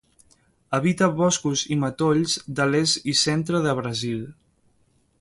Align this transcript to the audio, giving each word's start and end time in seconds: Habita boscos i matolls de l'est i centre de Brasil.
Habita 0.77 1.09
boscos 1.19 1.63
i 1.75 1.77
matolls 1.83 2.35
de 2.61 2.69
l'est 2.73 3.07
i 3.15 3.17
centre 3.23 3.63
de 3.67 3.77
Brasil. 3.83 4.29